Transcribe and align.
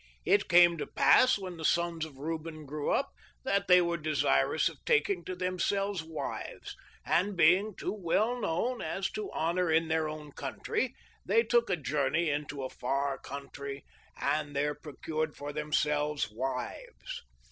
It 0.25 0.49
came 0.49 0.79
to 0.79 0.87
pass 0.87 1.37
when 1.37 1.57
the 1.57 1.63
sons 1.63 2.05
of 2.05 2.17
Reuben 2.17 2.65
grew 2.65 2.89
up 2.89 3.11
that 3.43 3.67
they 3.67 3.81
were 3.81 3.97
desirous 3.97 4.67
of 4.67 4.83
taking 4.83 5.23
to 5.25 5.35
themselves 5.35 6.01
wives, 6.01 6.75
and 7.05 7.37
being 7.37 7.75
too 7.75 7.93
well 7.93 8.39
known 8.41 8.81
as 8.81 9.11
to 9.11 9.31
honor 9.31 9.71
in 9.71 9.89
their 9.89 10.09
own 10.09 10.31
country 10.31 10.95
they 11.23 11.43
took 11.43 11.69
a 11.69 11.75
journey 11.77 12.31
into 12.31 12.63
a 12.63 12.69
far 12.71 13.19
country 13.19 13.85
and 14.19 14.55
there 14.55 14.73
procured 14.73 15.37
for 15.37 15.53
themselves 15.53 16.31
wives. 16.31 17.21